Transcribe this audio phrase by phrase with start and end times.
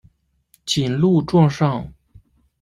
[0.65, 1.93] 谨录状上。